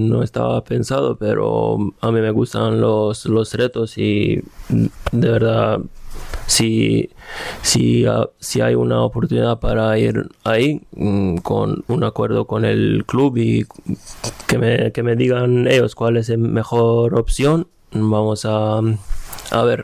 [0.00, 5.78] no estaba pensado, pero a mí me gustan los, los retos y de verdad
[6.46, 7.10] si,
[7.62, 13.04] si, ah, si hay una oportunidad para ir ahí mm, con un acuerdo con el
[13.06, 13.66] club y
[14.48, 19.72] que me, que me digan ellos cuál es la mejor opción, vamos a, a ver.